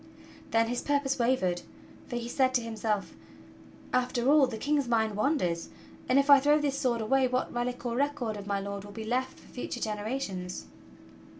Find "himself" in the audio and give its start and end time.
2.63-3.13